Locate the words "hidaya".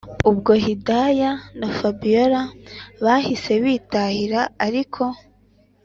0.63-1.31